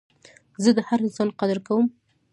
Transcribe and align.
زه 0.63 0.69
د 0.77 0.79
هر 0.87 0.99
انسان 1.05 1.29
قدر 1.39 1.57
کوم. 1.67 1.85